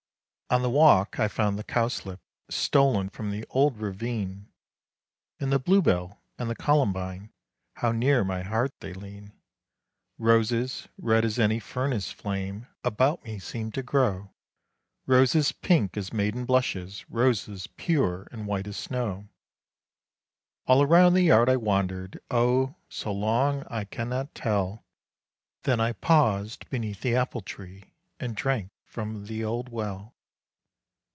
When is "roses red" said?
10.17-11.23